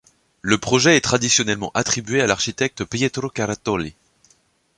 [0.41, 3.93] Le projet est traditionnellement attribué à l'architecte Pietro Carattoli.